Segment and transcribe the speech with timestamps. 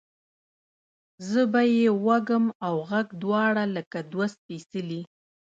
[1.29, 5.01] زه به یې وږم اوږغ دواړه لکه دوه سپیڅلي،